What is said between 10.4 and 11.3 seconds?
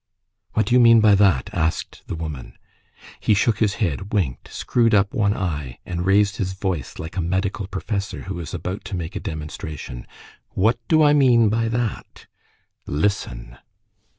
"What do I